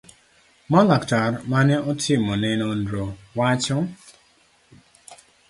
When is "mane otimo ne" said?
1.51-2.51